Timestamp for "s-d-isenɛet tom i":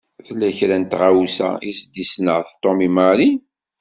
1.79-2.89